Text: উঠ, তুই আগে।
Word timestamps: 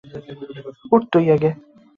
উঠ, 0.91 1.01
তুই 1.11 1.25
আগে। 1.31 1.49